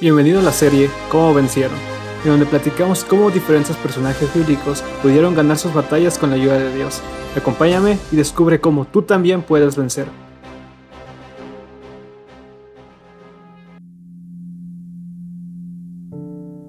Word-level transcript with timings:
Bienvenido 0.00 0.40
a 0.40 0.42
la 0.42 0.50
serie 0.50 0.90
Cómo 1.12 1.32
vencieron, 1.32 1.76
en 2.24 2.30
donde 2.30 2.46
platicamos 2.46 3.04
cómo 3.04 3.30
diferentes 3.30 3.76
personajes 3.76 4.28
bíblicos 4.34 4.82
pudieron 5.00 5.36
ganar 5.36 5.58
sus 5.58 5.72
batallas 5.72 6.18
con 6.18 6.30
la 6.30 6.36
ayuda 6.36 6.58
de 6.58 6.74
Dios. 6.74 7.02
Acompáñame 7.36 7.98
y 8.10 8.16
descubre 8.16 8.60
cómo 8.60 8.84
tú 8.84 9.02
también 9.02 9.42
puedes 9.42 9.76
vencer. 9.76 10.08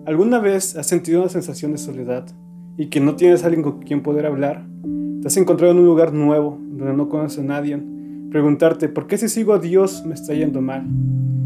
¿Alguna 0.06 0.40
vez 0.40 0.76
has 0.76 0.86
sentido 0.86 1.22
una 1.22 1.30
sensación 1.30 1.72
de 1.72 1.80
soledad 1.80 2.28
y 2.78 2.90
que 2.90 3.00
no 3.00 3.16
tienes 3.16 3.42
a 3.44 3.48
alguien 3.48 3.64
con 3.64 3.80
quien 3.80 4.04
poder 4.04 4.28
hablar? 4.28 4.68
Te 5.22 5.28
has 5.28 5.38
encontrado 5.38 5.74
en 5.74 5.80
un 5.80 5.86
lugar 5.86 6.14
nuevo 6.14 6.60
donde 6.62 6.94
no 6.94 7.10
conoces 7.10 7.40
a 7.40 7.44
nadie. 7.44 7.99
Preguntarte, 8.32 8.90
¿por 8.90 9.08
qué 9.08 9.18
si 9.18 9.28
sigo 9.28 9.54
a 9.54 9.60
Dios 9.60 10.06
me 10.06 10.14
está 10.14 10.36
yendo 10.36 10.62
mal? 10.62 10.86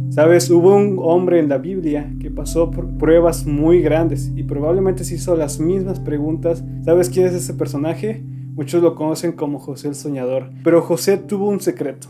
Sabes, 0.09 0.49
hubo 0.49 0.75
un 0.75 0.97
hombre 0.99 1.39
en 1.39 1.47
la 1.47 1.57
Biblia 1.57 2.13
que 2.19 2.29
pasó 2.29 2.71
por 2.71 2.97
pruebas 2.97 3.45
muy 3.45 3.81
grandes 3.81 4.31
y 4.35 4.43
probablemente 4.43 5.05
se 5.05 5.15
hizo 5.15 5.35
las 5.37 5.61
mismas 5.61 6.01
preguntas. 6.01 6.61
¿Sabes 6.83 7.09
quién 7.09 7.25
es 7.25 7.33
ese 7.33 7.53
personaje? 7.53 8.21
Muchos 8.53 8.83
lo 8.83 8.95
conocen 8.95 9.31
como 9.31 9.59
José 9.59 9.87
el 9.87 9.95
Soñador, 9.95 10.49
pero 10.63 10.81
José 10.81 11.17
tuvo 11.17 11.47
un 11.47 11.61
secreto. 11.61 12.09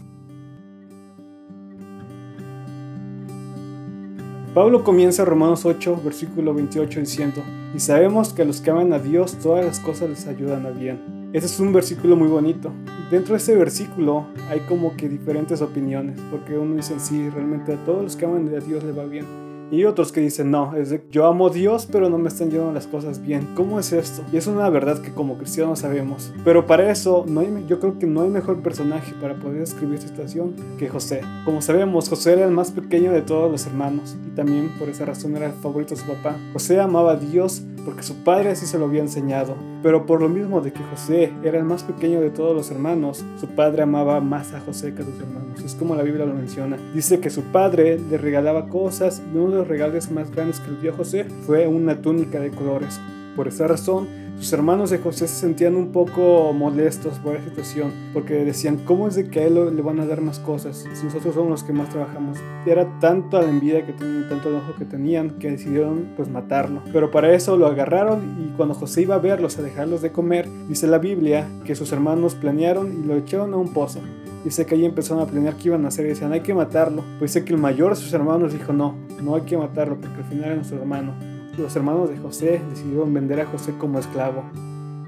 Pablo 4.55 4.83
comienza 4.83 5.23
Romanos 5.23 5.65
8, 5.65 6.01
versículo 6.03 6.53
28 6.53 6.99
diciendo, 6.99 7.41
y 7.75 7.79
sabemos 7.79 8.33
que 8.33 8.41
a 8.41 8.45
los 8.45 8.59
que 8.59 8.71
aman 8.71 8.91
a 8.91 8.99
Dios 8.99 9.37
todas 9.37 9.63
las 9.63 9.79
cosas 9.79 10.09
les 10.09 10.27
ayudan 10.27 10.65
a 10.65 10.71
bien 10.71 11.23
ese 11.33 11.47
es 11.47 11.59
un 11.59 11.73
versículo 11.73 12.15
muy 12.15 12.27
bonito. 12.27 12.71
Dentro 13.13 13.35
de 13.35 13.37
ese 13.37 13.55
versículo 13.55 14.25
hay 14.49 14.61
como 14.61 14.97
que 14.97 15.07
diferentes 15.07 15.61
opiniones, 15.61 16.19
porque 16.31 16.57
uno 16.57 16.77
dice, 16.77 16.95
sí, 16.99 17.29
realmente 17.29 17.73
a 17.73 17.85
todos 17.85 18.01
los 18.01 18.15
que 18.15 18.25
aman 18.25 18.47
a 18.47 18.59
Dios 18.59 18.83
le 18.83 18.91
va 18.91 19.05
bien. 19.05 19.27
Y 19.69 19.85
otros 19.85 20.11
que 20.11 20.19
dicen, 20.19 20.49
no, 20.49 20.75
es 20.75 20.89
de, 20.89 21.03
yo 21.11 21.27
amo 21.27 21.45
a 21.45 21.49
Dios, 21.51 21.87
pero 21.91 22.09
no 22.09 22.17
me 22.17 22.29
están 22.29 22.49
yendo 22.49 22.71
las 22.71 22.87
cosas 22.87 23.21
bien. 23.21 23.49
¿Cómo 23.53 23.79
es 23.79 23.93
esto? 23.93 24.23
Y 24.31 24.37
es 24.37 24.47
una 24.47 24.67
verdad 24.71 24.99
que 24.99 25.11
como 25.11 25.37
cristianos 25.37 25.77
sabemos. 25.77 26.33
Pero 26.43 26.65
para 26.65 26.89
eso, 26.89 27.23
no 27.27 27.41
hay, 27.41 27.65
yo 27.67 27.79
creo 27.79 27.99
que 27.99 28.07
no 28.07 28.21
hay 28.21 28.29
mejor 28.29 28.63
personaje 28.63 29.13
para 29.21 29.35
poder 29.35 29.61
escribir 29.61 29.99
esta 29.99 30.07
situación 30.07 30.55
que 30.79 30.89
José. 30.89 31.21
Como 31.45 31.61
sabemos, 31.61 32.09
José 32.09 32.33
era 32.33 32.45
el 32.45 32.51
más 32.51 32.71
pequeño 32.71 33.11
de 33.11 33.21
todos 33.21 33.51
los 33.51 33.67
hermanos 33.67 34.17
y 34.27 34.35
también 34.35 34.71
por 34.79 34.89
esa 34.89 35.05
razón 35.05 35.37
era 35.37 35.45
el 35.45 35.53
favorito 35.53 35.93
de 35.93 36.01
su 36.01 36.07
papá. 36.07 36.35
José 36.51 36.79
amaba 36.81 37.11
a 37.11 37.17
Dios 37.17 37.61
porque 37.85 38.03
su 38.03 38.23
padre 38.23 38.51
así 38.51 38.65
se 38.65 38.77
lo 38.77 38.85
había 38.85 39.01
enseñado. 39.01 39.55
Pero 39.81 40.05
por 40.05 40.21
lo 40.21 40.29
mismo 40.29 40.61
de 40.61 40.71
que 40.71 40.83
José 40.83 41.33
era 41.43 41.57
el 41.57 41.65
más 41.65 41.83
pequeño 41.83 42.21
de 42.21 42.29
todos 42.29 42.55
los 42.55 42.71
hermanos, 42.71 43.25
su 43.39 43.47
padre 43.47 43.83
amaba 43.83 44.19
más 44.21 44.53
a 44.53 44.59
José 44.61 44.93
que 44.93 45.01
a 45.01 45.05
sus 45.05 45.19
hermanos. 45.19 45.61
Es 45.63 45.75
como 45.75 45.95
la 45.95 46.03
Biblia 46.03 46.25
lo 46.25 46.33
menciona. 46.33 46.77
Dice 46.93 47.19
que 47.19 47.29
su 47.29 47.43
padre 47.43 47.99
le 47.99 48.17
regalaba 48.17 48.69
cosas 48.69 49.21
y 49.33 49.37
uno 49.37 49.51
de 49.51 49.57
los 49.57 49.67
regalos 49.67 50.11
más 50.11 50.31
grandes 50.31 50.59
que 50.59 50.71
le 50.71 50.81
dio 50.81 50.93
a 50.93 50.97
José 50.97 51.25
fue 51.45 51.67
una 51.67 52.01
túnica 52.01 52.39
de 52.39 52.51
colores. 52.51 52.99
Por 53.35 53.47
esa 53.47 53.67
razón, 53.67 54.07
sus 54.37 54.51
hermanos 54.51 54.89
de 54.89 54.97
José 54.97 55.27
se 55.27 55.35
sentían 55.35 55.75
un 55.75 55.91
poco 55.91 56.53
molestos 56.53 57.19
por 57.19 57.35
la 57.35 57.43
situación, 57.43 57.91
porque 58.13 58.43
decían, 58.45 58.77
¿cómo 58.83 59.07
es 59.07 59.15
de 59.15 59.29
que 59.29 59.39
a 59.39 59.43
él 59.45 59.75
le 59.75 59.81
van 59.81 59.99
a 59.99 60.05
dar 60.05 60.21
más 60.21 60.39
cosas 60.39 60.85
si 60.93 61.05
nosotros 61.05 61.35
somos 61.35 61.49
los 61.49 61.63
que 61.63 61.71
más 61.71 61.89
trabajamos? 61.89 62.39
Era 62.65 62.87
tanto 62.99 63.41
la 63.41 63.49
envidia 63.49 63.85
que 63.85 63.93
tenían, 63.93 64.27
tanto 64.29 64.49
enojo 64.49 64.75
que 64.77 64.85
tenían, 64.85 65.37
que 65.39 65.51
decidieron 65.51 66.09
pues 66.15 66.29
matarlo. 66.29 66.81
Pero 66.91 67.09
para 67.11 67.33
eso 67.33 67.57
lo 67.57 67.67
agarraron 67.67 68.37
y 68.39 68.55
cuando 68.57 68.75
José 68.75 69.03
iba 69.03 69.15
a 69.15 69.19
verlos, 69.19 69.57
a 69.57 69.61
dejarlos 69.61 70.01
de 70.01 70.11
comer, 70.11 70.47
dice 70.67 70.87
la 70.87 70.97
Biblia 70.97 71.47
que 71.63 71.75
sus 71.75 71.91
hermanos 71.91 72.35
planearon 72.35 72.91
y 72.91 73.05
lo 73.05 73.15
echaron 73.15 73.53
a 73.53 73.57
un 73.57 73.71
pozo. 73.71 74.01
Dice 74.43 74.65
que 74.65 74.75
ahí 74.75 74.83
empezaron 74.83 75.23
a 75.23 75.25
planear 75.25 75.55
qué 75.55 75.69
iban 75.69 75.85
a 75.85 75.87
hacer 75.87 76.05
y 76.05 76.09
decían, 76.09 76.33
hay 76.33 76.41
que 76.41 76.53
matarlo. 76.53 77.03
Pues 77.17 77.33
dice 77.33 77.45
que 77.45 77.53
el 77.53 77.59
mayor 77.59 77.91
de 77.91 77.95
sus 77.95 78.11
hermanos 78.11 78.51
dijo, 78.51 78.73
no, 78.73 78.95
no 79.21 79.35
hay 79.35 79.43
que 79.43 79.57
matarlo 79.57 79.95
porque 79.95 80.17
al 80.17 80.25
final 80.25 80.45
era 80.45 80.55
nuestro 80.55 80.79
hermano 80.79 81.32
los 81.57 81.75
hermanos 81.75 82.09
de 82.09 82.17
José 82.17 82.61
decidieron 82.69 83.13
vender 83.13 83.41
a 83.41 83.45
José 83.45 83.73
como 83.77 83.99
esclavo. 83.99 84.43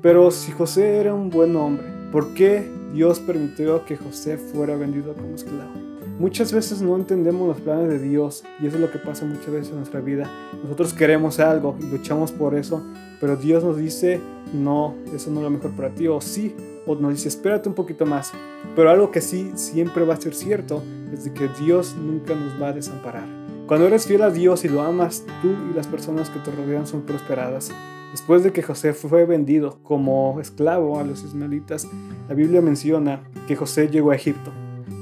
Pero 0.01 0.29
si 0.31 0.51
José 0.51 0.97
era 0.97 1.13
un 1.13 1.29
buen 1.29 1.55
hombre, 1.55 1.85
¿por 2.11 2.33
qué 2.33 2.69
Dios 2.93 3.19
permitió 3.19 3.85
que 3.85 3.97
José 3.97 4.37
fuera 4.37 4.75
vendido 4.75 5.13
como 5.13 5.35
esclavo? 5.35 5.71
Muchas 6.19 6.53
veces 6.53 6.81
no 6.81 6.95
entendemos 6.95 7.47
los 7.47 7.59
planes 7.59 7.89
de 7.89 7.99
Dios 7.99 8.45
y 8.61 8.67
eso 8.67 8.77
es 8.77 8.81
lo 8.81 8.89
que 8.89 8.99
pasa 8.99 9.25
muchas 9.25 9.51
veces 9.51 9.69
en 9.69 9.77
nuestra 9.77 9.99
vida. 9.99 10.29
Nosotros 10.63 10.93
queremos 10.93 11.39
algo 11.39 11.75
y 11.81 11.87
luchamos 11.87 12.31
por 12.31 12.55
eso, 12.55 12.81
pero 13.19 13.35
Dios 13.35 13.63
nos 13.63 13.77
dice, 13.77 14.21
no, 14.53 14.95
eso 15.13 15.29
no 15.29 15.39
es 15.39 15.43
lo 15.43 15.49
mejor 15.49 15.71
para 15.71 15.89
ti, 15.89 16.07
o 16.07 16.21
sí, 16.21 16.55
o 16.85 16.95
nos 16.95 17.11
dice, 17.11 17.27
espérate 17.27 17.67
un 17.67 17.75
poquito 17.75 18.05
más. 18.05 18.31
Pero 18.77 18.89
algo 18.89 19.11
que 19.11 19.19
sí 19.19 19.51
siempre 19.55 20.05
va 20.05 20.13
a 20.13 20.21
ser 20.21 20.33
cierto 20.33 20.81
es 21.11 21.25
de 21.25 21.33
que 21.33 21.49
Dios 21.59 21.95
nunca 21.97 22.33
nos 22.33 22.61
va 22.61 22.69
a 22.69 22.73
desamparar. 22.73 23.44
Cuando 23.67 23.87
eres 23.87 24.05
fiel 24.05 24.21
a 24.21 24.29
Dios 24.29 24.63
y 24.63 24.69
lo 24.69 24.83
amas, 24.83 25.23
tú 25.41 25.49
y 25.71 25.73
las 25.73 25.87
personas 25.87 26.29
que 26.29 26.37
te 26.37 26.51
rodean 26.51 26.85
son 26.85 27.01
prosperadas. 27.01 27.71
Después 28.11 28.43
de 28.43 28.51
que 28.51 28.61
José 28.61 28.93
fue 28.93 29.25
vendido 29.25 29.79
como 29.81 30.39
esclavo 30.39 30.99
a 30.99 31.03
los 31.03 31.23
ismaelitas, 31.23 31.87
la 32.29 32.35
Biblia 32.35 32.61
menciona 32.61 33.23
que 33.47 33.55
José 33.55 33.87
llegó 33.87 34.11
a 34.11 34.15
Egipto. 34.15 34.51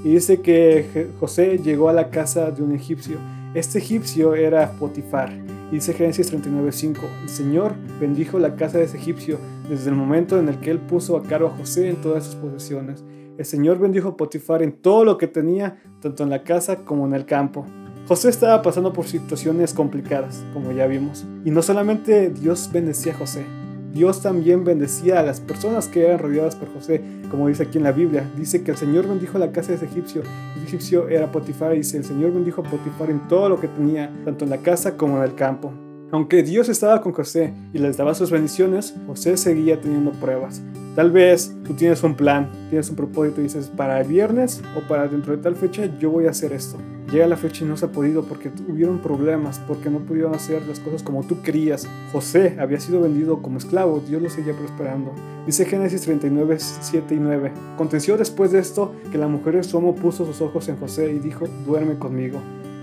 Y 0.06 0.14
dice 0.14 0.40
que 0.40 1.10
José 1.20 1.58
llegó 1.58 1.90
a 1.90 1.94
la 1.94 2.10
casa 2.10 2.52
de 2.52 2.64
un 2.64 2.72
egipcio. 2.72 3.18
Este 3.54 3.80
egipcio 3.80 4.34
era 4.34 4.72
Potifar. 4.72 5.34
Y 5.70 5.76
dice 5.76 5.94
Génesis 5.94 6.32
39:5, 6.32 7.02
el 7.24 7.30
Señor 7.30 7.74
bendijo 8.00 8.40
la 8.40 8.56
casa 8.56 8.78
de 8.78 8.86
ese 8.86 8.96
egipcio 8.96 9.40
desde 9.68 9.90
el 9.90 9.98
momento 9.98 10.40
en 10.40 10.48
el 10.48 10.60
que 10.62 10.72
él 10.72 10.80
puso 10.80 11.18
a 11.18 11.24
cargo 11.24 11.48
a 11.48 11.58
José 11.58 11.90
en 11.90 11.98
todas 11.98 12.24
sus 12.24 12.36
posesiones. 12.36 13.04
El 13.38 13.44
Señor 13.44 13.78
bendijo 13.78 14.10
a 14.10 14.18
Potifar 14.18 14.64
en 14.64 14.72
todo 14.72 15.04
lo 15.04 15.18
que 15.18 15.28
tenía, 15.28 15.82
tanto 16.00 16.24
en 16.24 16.30
la 16.30 16.44
casa 16.44 16.86
como 16.86 17.06
en 17.06 17.14
el 17.14 17.26
campo. 17.26 17.66
José 18.06 18.28
estaba 18.28 18.62
pasando 18.62 18.92
por 18.92 19.06
situaciones 19.06 19.74
complicadas, 19.74 20.44
como 20.54 20.74
ya 20.74 20.88
vimos. 20.88 21.26
Y 21.46 21.52
no 21.52 21.62
solamente 21.62 22.30
Dios 22.30 22.70
bendecía 22.74 23.14
a 23.14 23.18
José, 23.18 23.46
Dios 23.94 24.22
también 24.22 24.66
bendecía 24.66 25.20
a 25.20 25.24
las 25.24 25.40
personas 25.40 25.88
que 25.88 26.04
eran 26.04 26.20
rodeadas 26.20 26.56
por 26.56 26.74
José, 26.74 27.02
como 27.32 27.48
dice 27.48 27.64
aquí 27.64 27.78
en 27.78 27.86
la 27.86 27.94
Biblia. 27.94 28.30
Dice 28.36 28.62
que 28.64 28.72
el 28.72 28.78
Señor 28.78 29.08
bendijo 29.08 29.38
la 29.38 29.52
casa 29.52 29.70
de 29.70 29.76
ese 29.76 29.86
egipcio. 29.86 30.24
El 30.58 30.64
egipcio 30.64 31.08
era 31.08 31.32
Potifar 31.32 31.76
y 31.76 31.78
dice, 31.78 31.98
el 31.98 32.04
Señor 32.04 32.34
bendijo 32.34 32.62
a 32.62 32.70
Potifar 32.70 33.10
en 33.10 33.26
todo 33.30 33.48
lo 33.48 33.60
que 33.60 33.70
tenía, 33.70 34.12
tanto 34.26 34.44
en 34.44 34.50
la 34.50 34.58
casa 34.58 34.98
como 34.98 35.18
en 35.18 35.24
el 35.24 35.36
campo. 35.36 35.72
Aunque 36.12 36.44
Dios 36.44 36.68
estaba 36.70 37.02
con 37.02 37.14
José 37.14 37.54
y 37.72 37.78
les 37.78 37.96
daba 37.96 38.16
sus 38.16 38.32
bendiciones, 38.32 38.94
José 39.08 39.38
seguía 39.38 39.80
teniendo 39.80 40.12
pruebas. 40.12 40.62
Tal 40.96 41.12
vez 41.12 41.56
tú 41.64 41.74
tienes 41.74 42.04
un 42.04 42.16
plan, 42.16 42.52
tienes 42.70 42.90
un 42.90 42.96
propósito 42.96 43.40
y 43.40 43.46
dices, 43.46 43.68
para 43.68 44.02
el 44.02 44.08
viernes 44.08 44.62
o 44.76 44.88
para 44.88 45.08
dentro 45.08 45.38
de 45.38 45.42
tal 45.42 45.56
fecha 45.56 45.86
yo 46.00 46.12
voy 46.12 46.28
a 46.28 46.32
hacer 46.32 46.52
esto. 46.52 46.78
Llega 47.14 47.28
la 47.28 47.38
fecha 47.38 47.64
y 47.64 47.68
no 47.68 47.78
se 47.78 47.86
ha 47.86 47.92
podido 47.92 48.24
porque 48.24 48.50
hubieron 48.68 48.98
problemas, 48.98 49.60
porque 49.68 49.88
no 49.92 50.00
pudieron 50.00 50.34
hacer 50.34 50.66
las 50.66 50.80
cosas 50.80 51.04
como 51.04 51.22
tú 51.22 51.44
querías. 51.44 51.88
José 52.12 52.58
había 52.60 52.80
sido 52.80 53.02
vendido 53.02 53.40
como 53.44 53.60
esclavo, 53.60 54.00
Dios 54.00 54.20
lo 54.20 54.32
seguía 54.32 54.58
prosperando. 54.58 55.12
Dice 55.46 55.66
Génesis 55.66 56.02
39, 56.02 56.58
7 56.58 57.14
y 57.14 57.20
9. 57.20 57.52
Contenció 57.78 58.18
después 58.18 58.52
de 58.52 58.58
esto 58.58 58.96
que 59.12 59.20
la 59.20 59.28
mujer 59.28 59.58
de 59.58 59.64
su 59.64 59.78
amo 59.78 59.94
puso 59.94 60.26
sus 60.26 60.42
ojos 60.42 60.68
en 60.70 60.78
José 60.78 61.14
y 61.14 61.20
dijo, 61.20 61.46
duerme 61.68 62.00
conmigo. 62.00 62.40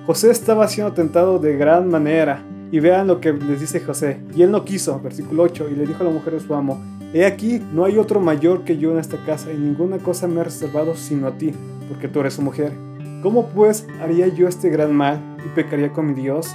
José 0.07 0.31
estaba 0.31 0.69
siendo 0.69 0.93
tentado 0.93 1.41
de 1.41 1.57
gran 1.57 1.89
manera. 1.89 2.45
Y 2.71 2.79
vean 2.79 3.09
lo 3.09 3.21
que 3.21 3.33
les 3.33 3.59
dice 3.59 3.81
José. 3.81 4.21
Y 4.37 4.43
él 4.43 4.53
no 4.53 4.65
quiso, 4.65 5.01
versículo 5.01 5.43
8, 5.43 5.71
y 5.73 5.75
le 5.75 5.87
dijo 5.87 6.03
a 6.03 6.07
la 6.07 6.13
mujer 6.13 6.35
de 6.35 6.41
su 6.41 6.55
amo, 6.55 6.81
He 7.13 7.27
aquí, 7.27 7.61
no 7.75 7.85
hay 7.85 7.99
otro 7.99 8.21
mayor 8.21 8.63
que 8.63 8.79
yo 8.79 8.93
en 8.93 8.99
esta 8.99 9.17
casa, 9.27 9.53
y 9.53 9.57
ninguna 9.57 9.99
cosa 9.99 10.29
me 10.29 10.41
ha 10.41 10.45
reservado 10.45 10.95
sino 10.95 11.27
a 11.27 11.37
ti, 11.37 11.51
porque 11.89 12.07
tú 12.07 12.21
eres 12.21 12.35
su 12.35 12.43
mujer. 12.43 12.90
¿Cómo 13.23 13.51
pues 13.51 13.87
haría 14.01 14.29
yo 14.29 14.49
este 14.49 14.71
gran 14.71 14.95
mal 14.95 15.37
y 15.45 15.49
pecaría 15.51 15.93
con 15.93 16.07
mi 16.07 16.15
Dios? 16.15 16.49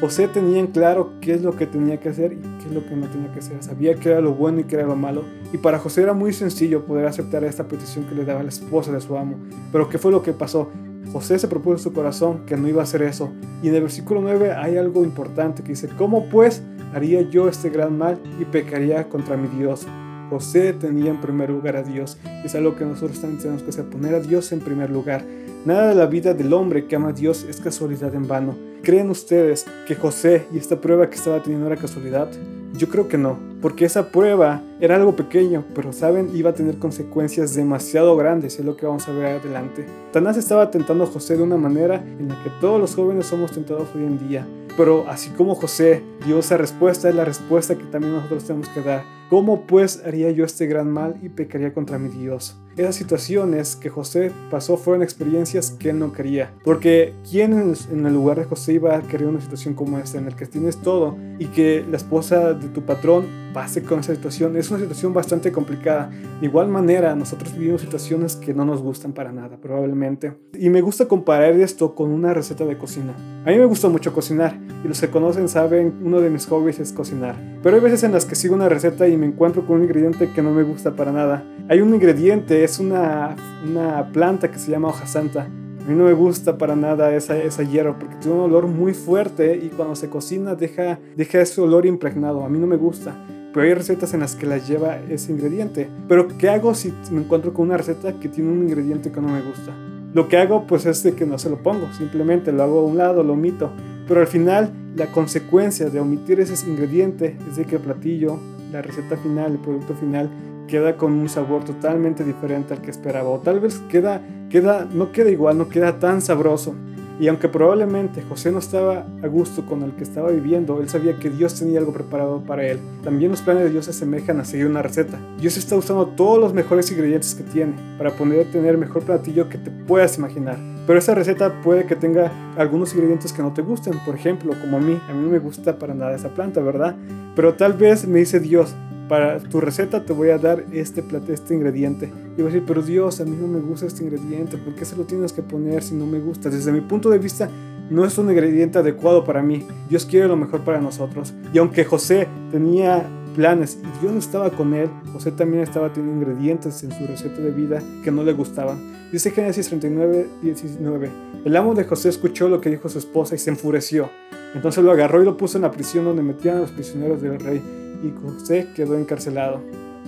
José 0.00 0.26
tenía 0.26 0.58
en 0.58 0.66
claro 0.66 1.12
qué 1.20 1.32
es 1.32 1.42
lo 1.42 1.54
que 1.54 1.64
tenía 1.64 2.00
que 2.00 2.08
hacer 2.08 2.32
y 2.32 2.40
qué 2.58 2.66
es 2.66 2.72
lo 2.72 2.84
que 2.84 2.96
no 2.96 3.06
tenía 3.06 3.32
que 3.32 3.38
hacer. 3.38 3.62
Sabía 3.62 3.94
qué 3.94 4.08
era 4.08 4.20
lo 4.20 4.34
bueno 4.34 4.58
y 4.58 4.64
qué 4.64 4.74
era 4.74 4.86
lo 4.86 4.96
malo. 4.96 5.22
Y 5.52 5.58
para 5.58 5.78
José 5.78 6.02
era 6.02 6.12
muy 6.12 6.32
sencillo 6.32 6.84
poder 6.84 7.06
aceptar 7.06 7.44
esta 7.44 7.68
petición 7.68 8.06
que 8.06 8.16
le 8.16 8.24
daba 8.24 8.42
la 8.42 8.48
esposa 8.48 8.90
de 8.90 9.00
su 9.00 9.16
amo. 9.16 9.36
Pero 9.70 9.88
¿qué 9.88 9.98
fue 9.98 10.10
lo 10.10 10.24
que 10.24 10.32
pasó? 10.32 10.70
José 11.12 11.38
se 11.38 11.46
propuso 11.46 11.76
en 11.76 11.78
su 11.78 11.92
corazón 11.92 12.46
que 12.46 12.56
no 12.56 12.66
iba 12.66 12.80
a 12.80 12.84
hacer 12.84 13.02
eso. 13.02 13.30
Y 13.62 13.68
en 13.68 13.76
el 13.76 13.82
versículo 13.82 14.20
9 14.22 14.54
hay 14.54 14.78
algo 14.78 15.04
importante 15.04 15.62
que 15.62 15.70
dice, 15.70 15.88
¿cómo 15.96 16.28
pues 16.30 16.64
haría 16.92 17.22
yo 17.22 17.48
este 17.48 17.70
gran 17.70 17.96
mal 17.96 18.18
y 18.40 18.44
pecaría 18.44 19.08
contra 19.08 19.36
mi 19.36 19.46
Dios? 19.56 19.86
José 20.30 20.72
tenía 20.72 21.10
en 21.10 21.20
primer 21.20 21.50
lugar 21.50 21.76
a 21.76 21.82
Dios. 21.82 22.18
Es 22.44 22.56
algo 22.56 22.74
que 22.74 22.84
nosotros 22.84 23.20
también 23.20 23.40
tenemos 23.40 23.62
que 23.62 23.68
hacer, 23.68 23.84
poner 23.84 24.14
a 24.14 24.20
Dios 24.20 24.50
en 24.50 24.60
primer 24.60 24.90
lugar. 24.90 25.24
Nada 25.64 25.90
de 25.90 25.94
la 25.94 26.06
vida 26.06 26.34
del 26.34 26.52
hombre 26.54 26.86
que 26.88 26.96
ama 26.96 27.10
a 27.10 27.12
Dios 27.12 27.46
es 27.48 27.60
casualidad 27.60 28.12
en 28.16 28.26
vano. 28.26 28.56
¿Creen 28.82 29.10
ustedes 29.10 29.64
que 29.86 29.94
José 29.94 30.44
y 30.52 30.58
esta 30.58 30.80
prueba 30.80 31.08
que 31.08 31.14
estaba 31.14 31.40
teniendo 31.40 31.68
era 31.68 31.76
casualidad? 31.76 32.28
Yo 32.76 32.88
creo 32.88 33.06
que 33.06 33.16
no, 33.16 33.38
porque 33.60 33.84
esa 33.84 34.10
prueba 34.10 34.60
era 34.80 34.96
algo 34.96 35.14
pequeño, 35.14 35.64
pero 35.72 35.92
saben, 35.92 36.30
iba 36.34 36.50
a 36.50 36.54
tener 36.54 36.80
consecuencias 36.80 37.54
demasiado 37.54 38.16
grandes, 38.16 38.58
es 38.58 38.64
lo 38.64 38.76
que 38.76 38.86
vamos 38.86 39.06
a 39.06 39.12
ver 39.12 39.38
adelante. 39.38 39.86
Tanás 40.10 40.36
estaba 40.36 40.72
tentando 40.72 41.04
a 41.04 41.06
José 41.06 41.36
de 41.36 41.44
una 41.44 41.56
manera 41.56 42.02
en 42.18 42.30
la 42.30 42.42
que 42.42 42.50
todos 42.60 42.80
los 42.80 42.96
jóvenes 42.96 43.26
somos 43.26 43.52
tentados 43.52 43.88
hoy 43.94 44.02
en 44.02 44.28
día, 44.28 44.44
pero 44.76 45.08
así 45.08 45.30
como 45.30 45.54
José 45.54 46.02
dio 46.26 46.40
esa 46.40 46.56
respuesta, 46.56 47.08
es 47.08 47.14
la 47.14 47.24
respuesta 47.24 47.76
que 47.76 47.84
también 47.84 48.14
nosotros 48.14 48.42
tenemos 48.42 48.68
que 48.70 48.80
dar. 48.80 49.04
¿Cómo 49.30 49.64
pues 49.64 50.02
haría 50.04 50.32
yo 50.32 50.44
este 50.44 50.66
gran 50.66 50.90
mal 50.90 51.20
y 51.22 51.28
pecaría 51.28 51.72
contra 51.72 51.98
mi 51.98 52.08
Dios? 52.08 52.58
Esas 52.76 52.96
situaciones 52.96 53.76
que 53.76 53.90
José 53.90 54.32
pasó 54.50 54.78
fueron 54.78 55.02
experiencias 55.02 55.72
que 55.72 55.90
él 55.90 55.98
no 55.98 56.12
quería. 56.12 56.52
Porque 56.64 57.12
¿quién 57.30 57.74
en 57.90 58.06
el 58.06 58.12
lugar 58.14 58.38
de 58.38 58.44
José 58.44 58.72
iba 58.74 58.96
a 58.96 59.02
querer 59.02 59.28
una 59.28 59.40
situación 59.40 59.74
como 59.74 59.98
esta, 59.98 60.18
en 60.18 60.24
la 60.24 60.36
que 60.36 60.46
tienes 60.46 60.78
todo 60.78 61.16
y 61.38 61.46
que 61.46 61.84
la 61.90 61.98
esposa 61.98 62.54
de 62.54 62.68
tu 62.68 62.82
patrón 62.82 63.26
pase 63.52 63.82
con 63.82 64.00
esa 64.00 64.14
situación? 64.14 64.56
Es 64.56 64.70
una 64.70 64.80
situación 64.80 65.12
bastante 65.12 65.52
complicada. 65.52 66.10
De 66.40 66.46
igual 66.46 66.68
manera, 66.68 67.14
nosotros 67.14 67.56
vivimos 67.56 67.82
situaciones 67.82 68.36
que 68.36 68.54
no 68.54 68.64
nos 68.64 68.80
gustan 68.80 69.12
para 69.12 69.32
nada, 69.32 69.58
probablemente. 69.58 70.32
Y 70.58 70.70
me 70.70 70.80
gusta 70.80 71.06
comparar 71.06 71.52
esto 71.52 71.94
con 71.94 72.10
una 72.10 72.32
receta 72.32 72.64
de 72.64 72.78
cocina. 72.78 73.14
A 73.44 73.50
mí 73.50 73.58
me 73.58 73.66
gusta 73.66 73.88
mucho 73.88 74.12
cocinar 74.12 74.58
y 74.84 74.88
los 74.88 75.00
que 75.00 75.10
conocen 75.10 75.48
saben, 75.48 75.94
uno 76.02 76.20
de 76.20 76.30
mis 76.30 76.46
hobbies 76.46 76.80
es 76.80 76.92
cocinar. 76.92 77.36
Pero 77.62 77.76
hay 77.76 77.82
veces 77.82 78.02
en 78.02 78.12
las 78.12 78.24
que 78.24 78.34
sigo 78.34 78.54
una 78.54 78.68
receta 78.68 79.08
y 79.08 79.16
me 79.16 79.26
encuentro 79.26 79.66
con 79.66 79.76
un 79.76 79.82
ingrediente 79.82 80.30
que 80.32 80.42
no 80.42 80.52
me 80.52 80.62
gusta 80.62 80.96
para 80.96 81.12
nada. 81.12 81.44
Hay 81.68 81.80
un 81.80 81.94
ingrediente, 81.94 82.61
es 82.64 82.78
una, 82.78 83.36
una 83.64 84.10
planta 84.12 84.50
que 84.50 84.58
se 84.58 84.70
llama 84.70 84.88
hoja 84.88 85.06
santa. 85.06 85.42
A 85.42 85.88
mí 85.88 85.96
no 85.96 86.04
me 86.04 86.12
gusta 86.12 86.58
para 86.58 86.76
nada 86.76 87.14
esa, 87.14 87.36
esa 87.36 87.64
hierba 87.64 87.98
porque 87.98 88.14
tiene 88.16 88.36
un 88.36 88.44
olor 88.44 88.68
muy 88.68 88.94
fuerte 88.94 89.56
y 89.56 89.68
cuando 89.68 89.96
se 89.96 90.08
cocina 90.08 90.54
deja, 90.54 90.98
deja 91.16 91.40
ese 91.40 91.60
olor 91.60 91.86
impregnado. 91.86 92.44
A 92.44 92.48
mí 92.48 92.58
no 92.58 92.66
me 92.66 92.76
gusta. 92.76 93.16
Pero 93.52 93.66
hay 93.66 93.74
recetas 93.74 94.14
en 94.14 94.20
las 94.20 94.34
que 94.34 94.46
las 94.46 94.66
lleva 94.66 94.96
ese 95.10 95.32
ingrediente. 95.32 95.88
Pero 96.08 96.28
¿qué 96.28 96.48
hago 96.48 96.74
si 96.74 96.92
me 97.10 97.20
encuentro 97.20 97.52
con 97.52 97.66
una 97.66 97.76
receta 97.76 98.14
que 98.14 98.28
tiene 98.28 98.50
un 98.50 98.62
ingrediente 98.62 99.10
que 99.10 99.20
no 99.20 99.28
me 99.28 99.42
gusta? 99.42 99.72
Lo 100.14 100.28
que 100.28 100.38
hago 100.38 100.66
pues 100.66 100.86
es 100.86 101.02
de 101.02 101.14
que 101.14 101.26
no 101.26 101.38
se 101.38 101.50
lo 101.50 101.62
pongo, 101.62 101.90
simplemente 101.92 102.52
lo 102.52 102.62
hago 102.62 102.80
a 102.80 102.84
un 102.84 102.98
lado, 102.98 103.22
lo 103.22 103.32
omito. 103.32 103.70
Pero 104.06 104.20
al 104.20 104.26
final 104.26 104.72
la 104.94 105.06
consecuencia 105.06 105.90
de 105.90 106.00
omitir 106.00 106.40
ese 106.40 106.68
ingrediente 106.68 107.36
es 107.48 107.56
de 107.56 107.64
que 107.64 107.76
el 107.76 107.82
platillo, 107.82 108.38
la 108.70 108.82
receta 108.82 109.16
final, 109.16 109.52
el 109.52 109.58
producto 109.58 109.94
final 109.94 110.30
queda 110.72 110.96
con 110.96 111.12
un 111.12 111.28
sabor 111.28 111.64
totalmente 111.64 112.24
diferente 112.24 112.72
al 112.72 112.80
que 112.80 112.90
esperaba 112.90 113.28
o 113.28 113.38
tal 113.40 113.60
vez 113.60 113.82
queda, 113.90 114.22
queda, 114.48 114.88
no 114.90 115.12
queda 115.12 115.30
igual, 115.30 115.58
no 115.58 115.68
queda 115.68 115.98
tan 115.98 116.22
sabroso. 116.22 116.74
Y 117.20 117.28
aunque 117.28 117.46
probablemente 117.46 118.22
José 118.22 118.50
no 118.50 118.58
estaba 118.58 119.04
a 119.22 119.26
gusto 119.26 119.66
con 119.66 119.82
el 119.82 119.92
que 119.92 120.02
estaba 120.02 120.30
viviendo, 120.30 120.80
él 120.80 120.88
sabía 120.88 121.18
que 121.18 121.28
Dios 121.28 121.58
tenía 121.58 121.78
algo 121.78 121.92
preparado 121.92 122.40
para 122.40 122.66
él. 122.66 122.78
También 123.04 123.32
los 123.32 123.42
planes 123.42 123.64
de 123.64 123.70
Dios 123.70 123.84
se 123.84 123.90
asemejan 123.90 124.40
a 124.40 124.46
seguir 124.46 124.64
una 124.66 124.80
receta. 124.80 125.18
Dios 125.38 125.58
está 125.58 125.76
usando 125.76 126.06
todos 126.06 126.40
los 126.40 126.54
mejores 126.54 126.90
ingredientes 126.90 127.34
que 127.34 127.42
tiene 127.42 127.74
para 127.98 128.12
poder 128.12 128.50
tener 128.50 128.70
el 128.70 128.78
mejor 128.78 129.02
platillo 129.02 129.50
que 129.50 129.58
te 129.58 129.70
puedas 129.70 130.16
imaginar. 130.16 130.56
Pero 130.86 130.98
esa 130.98 131.14
receta 131.14 131.60
puede 131.60 131.84
que 131.84 131.96
tenga 131.96 132.32
algunos 132.56 132.94
ingredientes 132.94 133.34
que 133.34 133.42
no 133.42 133.52
te 133.52 133.60
gusten, 133.60 133.92
por 134.06 134.14
ejemplo, 134.14 134.54
como 134.58 134.78
a 134.78 134.80
mí, 134.80 134.98
a 135.06 135.12
mí 135.12 135.22
no 135.22 135.30
me 135.30 135.38
gusta 135.38 135.78
para 135.78 135.92
nada 135.92 136.14
esa 136.14 136.30
planta, 136.30 136.62
¿verdad? 136.62 136.96
Pero 137.36 137.56
tal 137.56 137.74
vez 137.74 138.08
me 138.08 138.20
dice 138.20 138.40
Dios, 138.40 138.74
para 139.12 139.38
tu 139.40 139.60
receta 139.60 140.06
te 140.06 140.14
voy 140.14 140.30
a 140.30 140.38
dar 140.38 140.64
este, 140.72 141.04
este 141.28 141.54
ingrediente. 141.54 142.06
Y 142.06 142.36
voy 142.36 142.44
a 142.44 142.46
decir, 142.46 142.64
pero 142.66 142.80
Dios, 142.80 143.20
a 143.20 143.26
mí 143.26 143.36
no 143.38 143.46
me 143.46 143.60
gusta 143.60 143.84
este 143.84 144.02
ingrediente, 144.02 144.56
¿por 144.56 144.74
qué 144.74 144.86
se 144.86 144.96
lo 144.96 145.04
tienes 145.04 145.34
que 145.34 145.42
poner 145.42 145.82
si 145.82 145.94
no 145.94 146.06
me 146.06 146.18
gusta? 146.18 146.48
Desde 146.48 146.72
mi 146.72 146.80
punto 146.80 147.10
de 147.10 147.18
vista, 147.18 147.50
no 147.90 148.06
es 148.06 148.16
un 148.16 148.30
ingrediente 148.30 148.78
adecuado 148.78 149.22
para 149.22 149.42
mí. 149.42 149.66
Dios 149.90 150.06
quiere 150.06 150.28
lo 150.28 150.36
mejor 150.38 150.62
para 150.62 150.80
nosotros. 150.80 151.34
Y 151.52 151.58
aunque 151.58 151.84
José 151.84 152.26
tenía 152.50 153.06
planes 153.34 153.78
y 153.82 154.00
Dios 154.00 154.14
no 154.14 154.18
estaba 154.18 154.48
con 154.48 154.72
él, 154.72 154.88
José 155.12 155.30
también 155.30 155.62
estaba 155.62 155.92
teniendo 155.92 156.22
ingredientes 156.22 156.82
en 156.82 156.92
su 156.92 157.06
receta 157.06 157.42
de 157.42 157.50
vida 157.50 157.82
que 158.02 158.10
no 158.10 158.24
le 158.24 158.32
gustaban. 158.32 159.10
Dice 159.12 159.30
Génesis 159.30 159.68
39, 159.68 160.26
19. 160.40 161.10
El 161.44 161.54
amo 161.54 161.74
de 161.74 161.84
José 161.84 162.08
escuchó 162.08 162.48
lo 162.48 162.62
que 162.62 162.70
dijo 162.70 162.88
su 162.88 162.96
esposa 162.96 163.34
y 163.34 163.38
se 163.38 163.50
enfureció. 163.50 164.08
Entonces 164.54 164.82
lo 164.82 164.90
agarró 164.90 165.20
y 165.20 165.26
lo 165.26 165.36
puso 165.36 165.58
en 165.58 165.62
la 165.64 165.70
prisión 165.70 166.06
donde 166.06 166.22
metían 166.22 166.56
a 166.56 166.60
los 166.60 166.70
prisioneros 166.70 167.20
del 167.20 167.38
rey 167.38 167.81
y 168.02 168.12
José 168.20 168.68
quedó 168.74 168.96
encarcelado. 168.96 169.60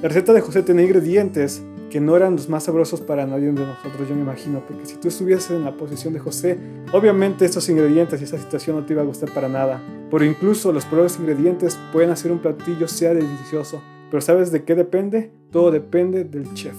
La 0.03 0.09
receta 0.09 0.33
de 0.33 0.41
José 0.41 0.63
tenía 0.63 0.85
ingredientes 0.85 1.63
que 1.91 2.01
no 2.01 2.17
eran 2.17 2.35
los 2.35 2.49
más 2.49 2.65
sabrosos 2.65 3.01
para 3.01 3.25
nadie 3.25 3.47
de 3.47 3.53
nosotros, 3.53 4.09
yo 4.09 4.17
me 4.17 4.23
imagino, 4.23 4.61
porque 4.67 4.85
si 4.85 4.97
tú 4.97 5.09
estuvieses 5.09 5.53
en 5.53 5.65
la 5.65 5.77
posición 5.77 6.13
de 6.13 6.19
José, 6.19 6.59
obviamente 6.93 7.45
estos 7.45 7.69
ingredientes 7.69 8.21
y 8.21 8.25
esa 8.25 8.37
situación 8.37 8.77
no 8.77 8.85
te 8.85 8.95
iba 8.95 9.03
a 9.03 9.05
gustar 9.05 9.33
para 9.33 9.49
nada. 9.49 9.81
Por 10.11 10.25
incluso 10.25 10.73
los 10.73 10.85
peores 10.87 11.19
ingredientes 11.21 11.79
pueden 11.93 12.11
hacer 12.11 12.33
un 12.33 12.41
platillo 12.41 12.89
sea 12.89 13.15
delicioso, 13.15 13.81
pero 14.11 14.21
¿sabes 14.21 14.51
de 14.51 14.65
qué 14.65 14.75
depende? 14.75 15.31
Todo 15.53 15.71
depende 15.71 16.25
del 16.25 16.53
chef. 16.55 16.75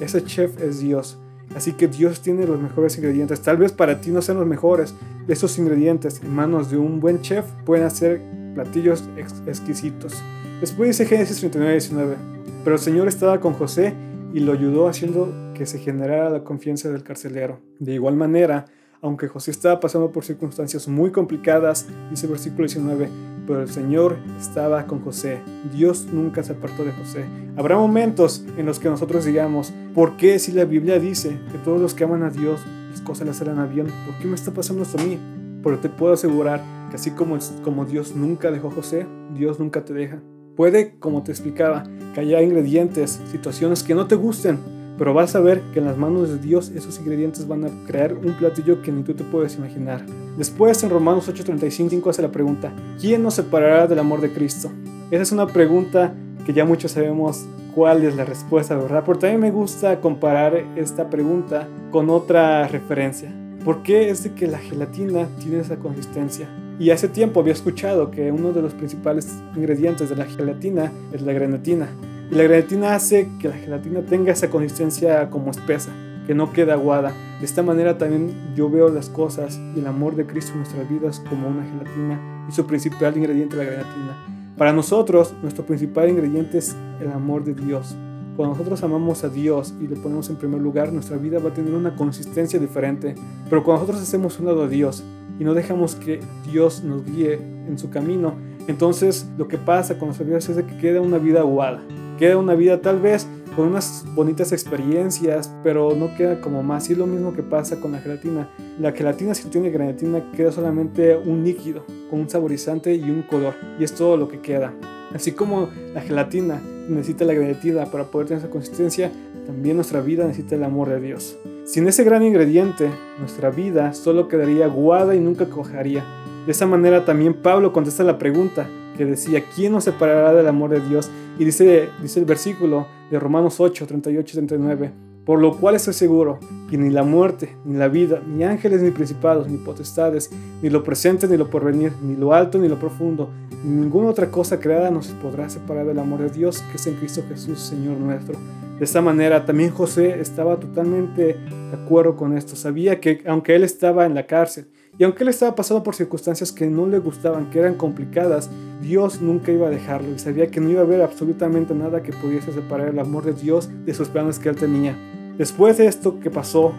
Ese 0.00 0.24
chef 0.24 0.60
es 0.60 0.80
Dios. 0.80 1.18
Así 1.54 1.72
que 1.72 1.88
Dios 1.88 2.20
tiene 2.20 2.46
los 2.46 2.60
mejores 2.60 2.96
ingredientes. 2.98 3.40
Tal 3.40 3.56
vez 3.56 3.72
para 3.72 4.00
ti 4.00 4.10
no 4.10 4.22
sean 4.22 4.38
los 4.38 4.46
mejores. 4.46 4.94
Esos 5.28 5.58
ingredientes 5.58 6.20
en 6.22 6.34
manos 6.34 6.70
de 6.70 6.76
un 6.76 7.00
buen 7.00 7.22
chef 7.22 7.46
pueden 7.64 7.86
hacer 7.86 8.20
platillos 8.54 9.04
exquisitos. 9.46 10.14
Después 10.60 10.88
dice 10.88 11.06
Génesis 11.06 11.38
39, 11.38 11.72
19. 11.72 12.16
Pero 12.64 12.76
el 12.76 12.82
Señor 12.82 13.06
estaba 13.06 13.38
con 13.38 13.52
José 13.54 13.94
y 14.34 14.40
lo 14.40 14.52
ayudó 14.52 14.88
haciendo 14.88 15.32
que 15.54 15.66
se 15.66 15.78
generara 15.78 16.30
la 16.30 16.42
confianza 16.42 16.88
del 16.90 17.04
carcelero. 17.04 17.60
De 17.78 17.94
igual 17.94 18.16
manera, 18.16 18.64
aunque 19.00 19.28
José 19.28 19.52
estaba 19.52 19.78
pasando 19.78 20.10
por 20.10 20.24
circunstancias 20.24 20.88
muy 20.88 21.12
complicadas, 21.12 21.86
dice 22.10 22.26
el 22.26 22.32
versículo 22.32 22.66
19, 22.66 23.08
pero 23.46 23.62
el 23.62 23.68
Señor 23.68 24.18
estaba 24.38 24.86
con 24.88 25.00
José. 25.00 25.40
Dios 25.72 26.08
nunca 26.12 26.42
se 26.42 26.52
apartó 26.52 26.84
de 26.84 26.92
José. 26.92 27.24
Habrá 27.56 27.76
momentos 27.76 28.44
en 28.56 28.66
los 28.66 28.80
que 28.80 28.88
nosotros 28.88 29.24
digamos, 29.24 29.72
¿por 29.94 30.16
qué 30.16 30.40
si 30.40 30.50
la 30.50 30.64
Biblia 30.64 30.98
dice 30.98 31.38
que 31.52 31.58
todos 31.58 31.80
los 31.80 31.94
que 31.94 32.02
aman 32.02 32.24
a 32.24 32.30
Dios, 32.30 32.60
las 32.90 33.00
cosas 33.00 33.28
les 33.28 33.40
harán 33.40 33.60
a 33.60 33.66
bien? 33.66 33.86
¿Por 34.06 34.18
qué 34.18 34.26
me 34.26 34.34
está 34.34 34.50
pasando 34.50 34.82
esto 34.82 34.98
a 34.98 35.04
mí? 35.04 35.18
Pero 35.62 35.78
te 35.78 35.88
puedo 35.88 36.14
asegurar 36.14 36.62
que 36.90 36.96
así 36.96 37.12
como, 37.12 37.38
como 37.62 37.84
Dios 37.84 38.16
nunca 38.16 38.50
dejó 38.50 38.68
a 38.68 38.72
José, 38.72 39.06
Dios 39.34 39.60
nunca 39.60 39.84
te 39.84 39.94
deja. 39.94 40.20
Puede, 40.58 40.96
como 40.98 41.22
te 41.22 41.30
explicaba, 41.30 41.84
que 42.12 42.20
haya 42.20 42.42
ingredientes, 42.42 43.20
situaciones 43.30 43.84
que 43.84 43.94
no 43.94 44.08
te 44.08 44.16
gusten, 44.16 44.58
pero 44.98 45.14
vas 45.14 45.36
a 45.36 45.40
ver 45.40 45.62
que 45.72 45.78
en 45.78 45.84
las 45.84 45.96
manos 45.96 46.30
de 46.30 46.38
Dios 46.38 46.70
esos 46.70 46.98
ingredientes 46.98 47.46
van 47.46 47.64
a 47.64 47.70
crear 47.86 48.12
un 48.12 48.32
platillo 48.32 48.82
que 48.82 48.90
ni 48.90 49.04
tú 49.04 49.14
te 49.14 49.22
puedes 49.22 49.54
imaginar. 49.54 50.04
Después 50.36 50.82
en 50.82 50.90
Romanos 50.90 51.28
8:35 51.28 52.10
hace 52.10 52.22
la 52.22 52.32
pregunta, 52.32 52.72
¿quién 53.00 53.22
nos 53.22 53.34
separará 53.34 53.86
del 53.86 54.00
amor 54.00 54.20
de 54.20 54.32
Cristo? 54.32 54.68
Esa 55.12 55.22
es 55.22 55.30
una 55.30 55.46
pregunta 55.46 56.12
que 56.44 56.52
ya 56.52 56.64
muchos 56.64 56.90
sabemos 56.90 57.46
cuál 57.72 58.02
es 58.02 58.16
la 58.16 58.24
respuesta, 58.24 58.76
¿verdad? 58.76 59.04
Pero 59.06 59.20
también 59.20 59.40
me 59.40 59.52
gusta 59.52 60.00
comparar 60.00 60.56
esta 60.74 61.08
pregunta 61.08 61.68
con 61.92 62.10
otra 62.10 62.66
referencia. 62.66 63.32
¿Por 63.64 63.84
qué 63.84 64.10
es 64.10 64.24
de 64.24 64.32
que 64.32 64.48
la 64.48 64.58
gelatina 64.58 65.28
tiene 65.38 65.60
esa 65.60 65.76
consistencia? 65.76 66.48
Y 66.78 66.90
hace 66.90 67.08
tiempo 67.08 67.40
había 67.40 67.52
escuchado 67.52 68.10
que 68.10 68.30
uno 68.30 68.52
de 68.52 68.62
los 68.62 68.72
principales 68.74 69.42
ingredientes 69.56 70.08
de 70.08 70.16
la 70.16 70.26
gelatina 70.26 70.92
es 71.12 71.22
la 71.22 71.32
granatina. 71.32 71.88
Y 72.30 72.34
la 72.34 72.44
granatina 72.44 72.94
hace 72.94 73.28
que 73.40 73.48
la 73.48 73.56
gelatina 73.56 74.02
tenga 74.02 74.32
esa 74.32 74.48
consistencia 74.48 75.28
como 75.28 75.50
espesa, 75.50 75.90
que 76.26 76.34
no 76.34 76.52
queda 76.52 76.74
aguada. 76.74 77.12
De 77.40 77.46
esta 77.46 77.62
manera 77.62 77.98
también 77.98 78.54
yo 78.54 78.70
veo 78.70 78.90
las 78.90 79.08
cosas 79.08 79.58
y 79.74 79.80
el 79.80 79.86
amor 79.86 80.14
de 80.14 80.26
Cristo 80.26 80.52
en 80.52 80.58
nuestras 80.58 80.88
vidas 80.88 81.22
como 81.28 81.48
una 81.48 81.64
gelatina 81.64 82.46
y 82.48 82.52
su 82.52 82.66
principal 82.66 83.16
ingrediente 83.16 83.56
la 83.56 83.64
granatina. 83.64 84.54
Para 84.56 84.72
nosotros, 84.72 85.34
nuestro 85.42 85.64
principal 85.64 86.08
ingrediente 86.08 86.58
es 86.58 86.76
el 87.00 87.10
amor 87.10 87.44
de 87.44 87.54
Dios. 87.54 87.96
Cuando 88.38 88.54
nosotros 88.54 88.80
amamos 88.84 89.24
a 89.24 89.28
Dios 89.28 89.74
y 89.80 89.88
le 89.88 89.96
ponemos 89.96 90.30
en 90.30 90.36
primer 90.36 90.60
lugar, 90.60 90.92
nuestra 90.92 91.16
vida 91.16 91.40
va 91.40 91.50
a 91.50 91.52
tener 91.52 91.74
una 91.74 91.96
consistencia 91.96 92.60
diferente. 92.60 93.16
Pero 93.50 93.64
cuando 93.64 93.82
nosotros 93.82 94.00
hacemos 94.00 94.38
un 94.38 94.46
lado 94.46 94.62
a 94.62 94.68
Dios 94.68 95.02
y 95.40 95.42
no 95.42 95.54
dejamos 95.54 95.96
que 95.96 96.20
Dios 96.48 96.84
nos 96.84 97.04
guíe 97.04 97.34
en 97.34 97.76
su 97.80 97.90
camino, 97.90 98.34
entonces 98.68 99.28
lo 99.36 99.48
que 99.48 99.58
pasa 99.58 99.98
con 99.98 100.06
nuestra 100.06 100.24
vida 100.24 100.38
es 100.38 100.46
que 100.46 100.78
queda 100.80 101.00
una 101.00 101.18
vida 101.18 101.40
aguada. 101.40 101.82
Queda 102.16 102.36
una 102.36 102.54
vida 102.54 102.80
tal 102.80 103.00
vez 103.00 103.26
con 103.56 103.66
unas 103.66 104.04
bonitas 104.14 104.52
experiencias, 104.52 105.52
pero 105.64 105.96
no 105.96 106.14
queda 106.14 106.40
como 106.40 106.62
más. 106.62 106.88
Y 106.88 106.92
es 106.92 106.98
lo 106.98 107.08
mismo 107.08 107.32
que 107.32 107.42
pasa 107.42 107.80
con 107.80 107.90
la 107.90 107.98
gelatina. 107.98 108.48
La 108.78 108.92
gelatina, 108.92 109.34
si 109.34 109.48
tiene 109.48 109.72
gelatina, 109.72 110.30
queda 110.30 110.52
solamente 110.52 111.16
un 111.16 111.42
líquido, 111.42 111.84
con 112.08 112.20
un 112.20 112.30
saborizante 112.30 112.94
y 112.94 113.10
un 113.10 113.22
color. 113.22 113.54
Y 113.80 113.82
es 113.82 113.92
todo 113.92 114.16
lo 114.16 114.28
que 114.28 114.38
queda. 114.38 114.72
Así 115.12 115.32
como 115.32 115.70
la 115.92 116.02
gelatina 116.02 116.60
necesita 116.88 117.24
la 117.24 117.34
gelatina 117.34 117.86
para 117.86 118.04
poder 118.04 118.28
tener 118.28 118.42
esa 118.42 118.50
consistencia, 118.50 119.12
también 119.46 119.76
nuestra 119.76 120.00
vida 120.00 120.26
necesita 120.26 120.56
el 120.56 120.64
amor 120.64 120.88
de 120.88 121.00
Dios. 121.00 121.38
Sin 121.64 121.86
ese 121.86 122.04
gran 122.04 122.22
ingrediente, 122.22 122.90
nuestra 123.18 123.50
vida 123.50 123.92
solo 123.92 124.28
quedaría 124.28 124.64
aguada 124.64 125.14
y 125.14 125.20
nunca 125.20 125.48
cojaría. 125.48 126.04
De 126.46 126.52
esa 126.52 126.66
manera 126.66 127.04
también 127.04 127.34
Pablo 127.34 127.72
contesta 127.72 128.02
la 128.04 128.18
pregunta 128.18 128.68
que 128.96 129.04
decía, 129.04 129.44
¿quién 129.54 129.72
nos 129.72 129.84
separará 129.84 130.32
del 130.32 130.48
amor 130.48 130.70
de 130.70 130.80
Dios? 130.80 131.10
Y 131.38 131.44
dice, 131.44 131.88
dice 132.02 132.20
el 132.20 132.26
versículo 132.26 132.86
de 133.10 133.20
Romanos 133.20 133.60
8, 133.60 133.86
38 133.86 134.30
y 134.30 134.46
39, 134.46 134.92
por 135.28 135.42
lo 135.42 135.58
cual 135.58 135.74
estoy 135.74 135.92
seguro 135.92 136.38
que 136.70 136.78
ni 136.78 136.88
la 136.88 137.02
muerte, 137.02 137.54
ni 137.66 137.76
la 137.76 137.88
vida, 137.88 138.22
ni 138.26 138.44
ángeles, 138.44 138.80
ni 138.80 138.90
principados, 138.92 139.46
ni 139.46 139.58
potestades, 139.58 140.30
ni 140.62 140.70
lo 140.70 140.82
presente, 140.82 141.28
ni 141.28 141.36
lo 141.36 141.50
porvenir, 141.50 141.92
ni 142.02 142.16
lo 142.16 142.32
alto, 142.32 142.56
ni 142.56 142.66
lo 142.66 142.78
profundo, 142.78 143.28
ni 143.62 143.78
ninguna 143.78 144.08
otra 144.08 144.30
cosa 144.30 144.58
creada 144.58 144.90
nos 144.90 145.08
podrá 145.08 145.50
separar 145.50 145.84
del 145.84 145.98
amor 145.98 146.20
de 146.20 146.30
Dios 146.30 146.62
que 146.70 146.78
es 146.78 146.86
en 146.86 146.94
Cristo 146.94 147.22
Jesús, 147.28 147.60
Señor 147.60 147.98
nuestro. 147.98 148.38
De 148.78 148.84
esta 148.86 149.02
manera 149.02 149.44
también 149.44 149.70
José 149.70 150.18
estaba 150.18 150.58
totalmente 150.58 151.34
de 151.34 151.76
acuerdo 151.84 152.16
con 152.16 152.34
esto. 152.34 152.56
Sabía 152.56 152.98
que 152.98 153.22
aunque 153.26 153.54
él 153.54 153.64
estaba 153.64 154.06
en 154.06 154.14
la 154.14 154.26
cárcel 154.26 154.68
y 154.96 155.04
aunque 155.04 155.24
él 155.24 155.28
estaba 155.28 155.54
pasando 155.54 155.82
por 155.82 155.94
circunstancias 155.94 156.52
que 156.52 156.68
no 156.68 156.86
le 156.86 157.00
gustaban, 157.00 157.50
que 157.50 157.58
eran 157.58 157.74
complicadas, 157.74 158.48
Dios 158.80 159.20
nunca 159.20 159.52
iba 159.52 159.66
a 159.66 159.70
dejarlo 159.70 160.10
y 160.10 160.18
sabía 160.18 160.46
que 160.46 160.60
no 160.60 160.70
iba 160.70 160.80
a 160.80 160.84
haber 160.84 161.02
absolutamente 161.02 161.74
nada 161.74 162.02
que 162.02 162.14
pudiese 162.14 162.50
separar 162.50 162.88
el 162.88 162.98
amor 162.98 163.26
de 163.26 163.34
Dios 163.34 163.68
de 163.84 163.92
sus 163.92 164.08
planes 164.08 164.38
que 164.38 164.48
él 164.48 164.56
tenía. 164.56 164.96
Después 165.38 165.78
de 165.78 165.86
esto 165.86 166.18
que 166.18 166.30
pasó, 166.30 166.72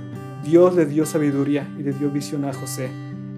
Dios 0.43 0.75
le 0.75 0.85
dio 0.85 1.05
sabiduría 1.05 1.65
y 1.79 1.83
le 1.83 1.93
dio 1.93 2.09
visión 2.09 2.43
a 2.43 2.51
José. 2.51 2.89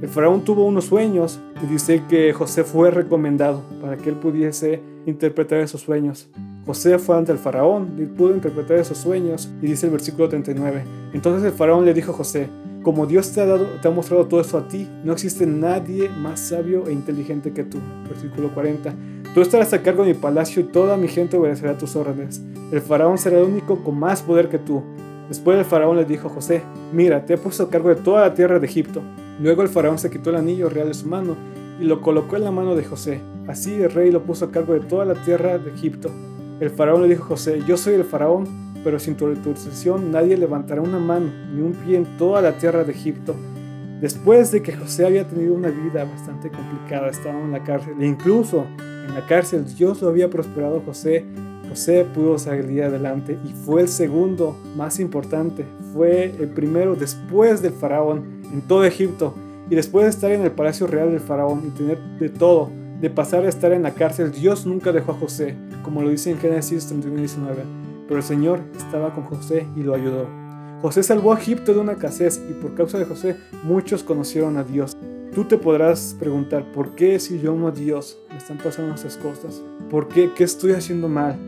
El 0.01 0.09
faraón 0.09 0.43
tuvo 0.43 0.65
unos 0.65 0.85
sueños 0.85 1.39
y 1.61 1.67
dice 1.67 2.01
que 2.09 2.33
José 2.33 2.63
fue 2.63 2.89
recomendado 2.89 3.61
para 3.79 3.97
que 3.97 4.09
él 4.09 4.15
pudiese 4.15 4.81
interpretar 5.05 5.59
esos 5.59 5.81
sueños. 5.81 6.27
José 6.65 6.97
fue 6.97 7.17
ante 7.17 7.31
el 7.31 7.37
faraón 7.37 7.97
y 7.99 8.05
pudo 8.07 8.33
interpretar 8.33 8.79
esos 8.79 8.97
sueños 8.97 9.47
y 9.61 9.67
dice 9.67 9.85
el 9.85 9.91
versículo 9.91 10.27
39. 10.27 10.85
Entonces 11.13 11.43
el 11.43 11.55
faraón 11.55 11.85
le 11.85 11.93
dijo 11.93 12.13
a 12.13 12.15
José, 12.15 12.49
como 12.81 13.05
Dios 13.05 13.31
te 13.31 13.41
ha, 13.41 13.45
dado, 13.45 13.67
te 13.79 13.87
ha 13.87 13.91
mostrado 13.91 14.25
todo 14.25 14.41
esto 14.41 14.57
a 14.57 14.67
ti, 14.67 14.89
no 15.03 15.13
existe 15.13 15.45
nadie 15.45 16.09
más 16.09 16.39
sabio 16.39 16.87
e 16.87 16.93
inteligente 16.93 17.53
que 17.53 17.63
tú. 17.63 17.77
Versículo 18.09 18.51
40. 18.55 18.95
Tú 19.35 19.41
estarás 19.41 19.71
a 19.71 19.83
cargo 19.83 20.03
de 20.03 20.15
mi 20.15 20.19
palacio 20.19 20.63
y 20.63 20.65
toda 20.65 20.97
mi 20.97 21.07
gente 21.07 21.37
obedecerá 21.37 21.77
tus 21.77 21.95
órdenes. 21.95 22.41
El 22.71 22.81
faraón 22.81 23.19
será 23.19 23.37
el 23.37 23.45
único 23.45 23.83
con 23.83 23.99
más 23.99 24.23
poder 24.23 24.49
que 24.49 24.57
tú. 24.57 24.81
Después 25.31 25.57
el 25.57 25.63
faraón 25.63 25.95
le 25.95 26.03
dijo 26.03 26.27
a 26.27 26.31
José, 26.31 26.61
mira, 26.91 27.25
te 27.25 27.35
he 27.35 27.38
puesto 27.38 27.63
a 27.63 27.69
cargo 27.69 27.88
de 27.88 27.95
toda 27.95 28.19
la 28.19 28.33
tierra 28.33 28.59
de 28.59 28.67
Egipto. 28.67 29.01
Luego 29.39 29.61
el 29.61 29.69
faraón 29.69 29.97
se 29.97 30.09
quitó 30.09 30.29
el 30.29 30.35
anillo 30.35 30.67
real 30.67 30.89
de 30.89 30.93
su 30.93 31.07
mano 31.07 31.38
y 31.79 31.85
lo 31.85 32.01
colocó 32.01 32.35
en 32.35 32.43
la 32.43 32.51
mano 32.51 32.75
de 32.75 32.83
José. 32.83 33.21
Así 33.47 33.73
el 33.75 33.91
rey 33.91 34.11
lo 34.11 34.23
puso 34.23 34.43
a 34.43 34.51
cargo 34.51 34.73
de 34.73 34.81
toda 34.81 35.05
la 35.05 35.13
tierra 35.13 35.57
de 35.57 35.71
Egipto. 35.71 36.11
El 36.59 36.69
faraón 36.69 37.03
le 37.03 37.07
dijo 37.07 37.23
a 37.23 37.27
José, 37.27 37.61
yo 37.65 37.77
soy 37.77 37.93
el 37.93 38.03
faraón, 38.03 38.45
pero 38.83 39.00
sin 39.00 39.15
tu 39.15 39.25
autorización 39.25 40.11
nadie 40.11 40.35
levantará 40.35 40.81
una 40.81 41.00
mano 41.00 41.31
ni 41.55 41.61
un 41.61 41.71
pie 41.71 41.95
en 41.95 42.17
toda 42.17 42.41
la 42.41 42.57
tierra 42.57 42.83
de 42.83 42.91
Egipto. 42.91 43.33
Después 44.01 44.51
de 44.51 44.61
que 44.61 44.73
José 44.73 45.05
había 45.05 45.25
tenido 45.25 45.53
una 45.53 45.69
vida 45.69 46.03
bastante 46.03 46.51
complicada, 46.51 47.07
estaba 47.07 47.39
en 47.39 47.53
la 47.53 47.63
cárcel 47.63 47.93
e 48.01 48.05
incluso 48.05 48.65
en 49.07 49.13
la 49.13 49.25
cárcel 49.25 49.63
Dios 49.77 50.01
lo 50.01 50.09
había 50.09 50.29
prosperado 50.29 50.79
a 50.79 50.81
José 50.81 51.25
José 51.71 52.05
pudo 52.13 52.37
salir 52.37 52.83
adelante 52.83 53.39
y 53.45 53.53
fue 53.53 53.83
el 53.83 53.87
segundo 53.87 54.57
más 54.75 54.99
importante, 54.99 55.65
fue 55.93 56.25
el 56.25 56.49
primero 56.49 56.97
después 56.97 57.61
del 57.61 57.71
faraón 57.71 58.41
en 58.51 58.59
todo 58.61 58.83
Egipto 58.83 59.33
y 59.69 59.75
después 59.75 60.03
de 60.03 60.09
estar 60.09 60.31
en 60.31 60.41
el 60.41 60.51
palacio 60.51 60.85
real 60.85 61.11
del 61.11 61.21
faraón 61.21 61.63
y 61.65 61.69
tener 61.69 61.97
de 62.19 62.27
todo, 62.27 62.69
de 62.99 63.09
pasar 63.09 63.45
a 63.45 63.47
estar 63.47 63.71
en 63.71 63.83
la 63.83 63.93
cárcel, 63.93 64.33
Dios 64.33 64.65
nunca 64.65 64.91
dejó 64.91 65.13
a 65.13 65.15
José, 65.15 65.55
como 65.81 66.01
lo 66.01 66.09
dice 66.09 66.31
en 66.31 66.39
Génesis 66.39 66.87
31 66.87 67.19
19, 67.19 67.63
pero 68.05 68.17
el 68.17 68.25
Señor 68.25 68.59
estaba 68.75 69.15
con 69.15 69.23
José 69.23 69.65
y 69.77 69.83
lo 69.83 69.95
ayudó. 69.95 70.27
José 70.81 71.03
salvó 71.03 71.31
a 71.31 71.39
Egipto 71.39 71.73
de 71.73 71.79
una 71.79 71.93
escasez 71.93 72.41
y 72.49 72.53
por 72.53 72.75
causa 72.75 72.99
de 72.99 73.05
José 73.05 73.37
muchos 73.63 74.03
conocieron 74.03 74.57
a 74.57 74.65
Dios. 74.65 74.97
Tú 75.33 75.45
te 75.45 75.57
podrás 75.57 76.15
preguntar, 76.19 76.71
¿por 76.73 76.93
qué 76.95 77.19
si 77.19 77.39
yo 77.39 77.53
amo 77.53 77.69
a 77.69 77.71
Dios 77.71 78.19
me 78.29 78.38
están 78.38 78.57
pasando 78.57 78.93
estas 78.93 79.15
cosas? 79.15 79.63
¿Por 79.89 80.09
qué? 80.09 80.31
¿Qué 80.35 80.43
estoy 80.43 80.73
haciendo 80.73 81.07
mal? 81.07 81.39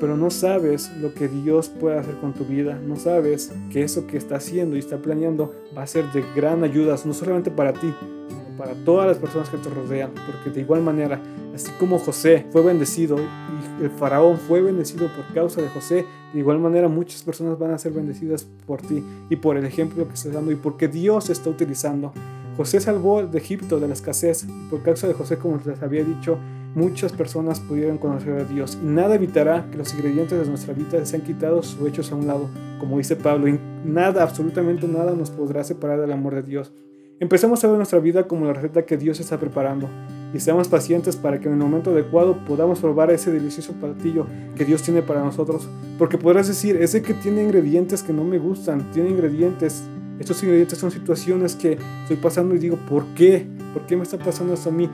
pero 0.00 0.16
no 0.16 0.30
sabes 0.30 0.90
lo 1.00 1.14
que 1.14 1.28
Dios 1.28 1.68
puede 1.68 1.98
hacer 1.98 2.16
con 2.16 2.34
tu 2.34 2.44
vida, 2.44 2.78
no 2.78 2.96
sabes 2.96 3.52
que 3.70 3.82
eso 3.82 4.06
que 4.06 4.16
está 4.16 4.36
haciendo 4.36 4.76
y 4.76 4.80
está 4.80 4.98
planeando 4.98 5.54
va 5.74 5.82
a 5.82 5.86
ser 5.86 6.04
de 6.12 6.22
gran 6.34 6.64
ayuda, 6.64 6.96
no 7.04 7.14
solamente 7.14 7.50
para 7.50 7.72
ti, 7.72 7.94
sino 8.28 8.58
para 8.58 8.74
todas 8.84 9.06
las 9.06 9.18
personas 9.18 9.48
que 9.48 9.56
te 9.56 9.70
rodean, 9.70 10.10
porque 10.26 10.50
de 10.50 10.60
igual 10.60 10.82
manera, 10.82 11.22
así 11.54 11.70
como 11.78 11.98
José 11.98 12.44
fue 12.50 12.62
bendecido 12.62 13.16
y 13.18 13.84
el 13.84 13.90
faraón 13.90 14.36
fue 14.36 14.60
bendecido 14.60 15.08
por 15.08 15.24
causa 15.32 15.62
de 15.62 15.68
José, 15.68 16.04
de 16.32 16.38
igual 16.38 16.58
manera 16.58 16.88
muchas 16.88 17.22
personas 17.22 17.58
van 17.58 17.70
a 17.70 17.78
ser 17.78 17.92
bendecidas 17.92 18.46
por 18.66 18.82
ti 18.82 19.02
y 19.30 19.36
por 19.36 19.56
el 19.56 19.64
ejemplo 19.64 20.06
que 20.06 20.14
estás 20.14 20.32
dando 20.32 20.52
y 20.52 20.56
porque 20.56 20.88
Dios 20.88 21.30
está 21.30 21.48
utilizando. 21.48 22.12
José 22.56 22.80
salvó 22.80 23.26
de 23.26 23.38
Egipto 23.38 23.80
de 23.80 23.88
la 23.88 23.94
escasez 23.94 24.44
y 24.44 24.70
por 24.70 24.82
causa 24.82 25.08
de 25.08 25.14
José, 25.14 25.38
como 25.38 25.60
les 25.64 25.82
había 25.82 26.04
dicho, 26.04 26.38
muchas 26.74 27.12
personas 27.12 27.60
pudieron 27.60 27.98
conocer 27.98 28.32
a 28.34 28.44
Dios 28.44 28.78
y 28.82 28.86
nada 28.86 29.16
evitará 29.16 29.68
que 29.70 29.78
los 29.78 29.92
ingredientes 29.94 30.38
de 30.38 30.46
nuestra 30.46 30.74
vida 30.74 31.04
sean 31.04 31.22
quitados 31.22 31.76
o 31.80 31.86
hechos 31.86 32.12
a 32.12 32.14
un 32.14 32.26
lado, 32.26 32.48
como 32.78 32.98
dice 32.98 33.16
Pablo, 33.16 33.48
y 33.48 33.58
nada, 33.84 34.22
absolutamente 34.22 34.86
nada 34.86 35.12
nos 35.14 35.30
podrá 35.30 35.64
separar 35.64 36.00
del 36.00 36.12
amor 36.12 36.34
de 36.34 36.42
Dios. 36.42 36.72
Empecemos 37.20 37.62
a 37.64 37.68
ver 37.68 37.76
nuestra 37.76 38.00
vida 38.00 38.26
como 38.26 38.46
la 38.46 38.52
receta 38.52 38.84
que 38.84 38.96
Dios 38.96 39.20
está 39.20 39.38
preparando 39.38 39.88
y 40.34 40.40
seamos 40.40 40.66
pacientes 40.66 41.16
para 41.16 41.38
que 41.38 41.46
en 41.46 41.54
el 41.54 41.60
momento 41.60 41.90
adecuado 41.90 42.36
podamos 42.44 42.80
probar 42.80 43.12
ese 43.12 43.30
delicioso 43.30 43.72
platillo 43.74 44.26
que 44.56 44.64
Dios 44.64 44.82
tiene 44.82 45.00
para 45.00 45.22
nosotros. 45.22 45.68
Porque 45.96 46.18
podrás 46.18 46.48
decir, 46.48 46.76
ese 46.76 47.02
que 47.02 47.14
tiene 47.14 47.44
ingredientes 47.44 48.02
que 48.02 48.12
no 48.12 48.24
me 48.24 48.38
gustan, 48.38 48.90
tiene 48.90 49.10
ingredientes, 49.10 49.84
estos 50.18 50.42
ingredientes 50.42 50.78
son 50.78 50.90
situaciones 50.90 51.56
que 51.56 51.78
estoy 52.02 52.16
pasando 52.16 52.54
y 52.54 52.58
digo, 52.58 52.76
¿por 52.88 53.04
qué? 53.14 53.46
¿Por 53.72 53.86
qué 53.86 53.96
me 53.96 54.02
está 54.02 54.18
pasando 54.18 54.54
esto 54.54 54.68
a 54.68 54.72
mí? 54.72 54.88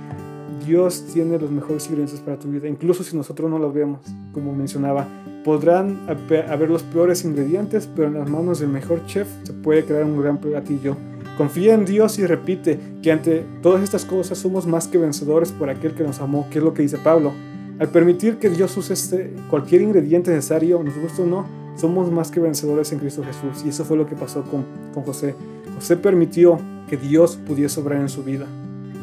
Dios 0.66 1.04
tiene 1.12 1.38
los 1.38 1.50
mejores 1.50 1.86
ingredientes 1.86 2.20
para 2.20 2.38
tu 2.38 2.48
vida, 2.48 2.68
incluso 2.68 3.02
si 3.02 3.16
nosotros 3.16 3.50
no 3.50 3.58
los 3.58 3.72
vemos, 3.72 4.00
como 4.32 4.54
mencionaba. 4.54 5.06
Podrán 5.44 6.00
haber 6.48 6.68
los 6.68 6.82
peores 6.82 7.24
ingredientes, 7.24 7.88
pero 7.94 8.08
en 8.08 8.14
las 8.14 8.28
manos 8.28 8.60
del 8.60 8.68
mejor 8.68 9.04
chef 9.06 9.26
se 9.42 9.52
puede 9.54 9.84
crear 9.84 10.04
un 10.04 10.20
gran 10.20 10.38
platillo. 10.38 10.96
Confía 11.38 11.74
en 11.74 11.86
Dios 11.86 12.18
y 12.18 12.26
repite 12.26 12.78
que 13.02 13.10
ante 13.10 13.46
todas 13.62 13.82
estas 13.82 14.04
cosas 14.04 14.36
somos 14.36 14.66
más 14.66 14.86
que 14.88 14.98
vencedores 14.98 15.52
por 15.52 15.70
aquel 15.70 15.94
que 15.94 16.02
nos 16.02 16.20
amó, 16.20 16.46
que 16.50 16.58
es 16.58 16.64
lo 16.64 16.74
que 16.74 16.82
dice 16.82 16.98
Pablo. 16.98 17.32
Al 17.78 17.88
permitir 17.88 18.36
que 18.36 18.50
Dios 18.50 18.76
use 18.76 18.92
este, 18.92 19.34
cualquier 19.48 19.80
ingrediente 19.80 20.30
necesario, 20.30 20.82
nos 20.82 20.98
gusta 20.98 21.22
o 21.22 21.26
no, 21.26 21.46
somos 21.80 22.10
más 22.10 22.30
que 22.30 22.40
vencedores 22.40 22.92
en 22.92 22.98
Cristo 22.98 23.22
Jesús. 23.24 23.64
Y 23.64 23.70
eso 23.70 23.84
fue 23.84 23.96
lo 23.96 24.06
que 24.06 24.14
pasó 24.14 24.42
con, 24.42 24.64
con 24.92 25.02
José. 25.02 25.34
José 25.74 25.96
permitió 25.96 26.58
que 26.88 26.96
Dios 26.96 27.36
pudiese 27.36 27.80
obrar 27.80 28.00
en 28.00 28.08
su 28.08 28.22
vida. 28.22 28.46